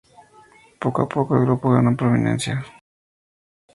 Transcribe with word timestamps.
Poco 0.79 1.03
a 1.03 1.07
poco 1.07 1.35
el 1.37 1.45
grupo 1.45 1.69
ganó 1.73 1.95
prominencia. 1.95 2.65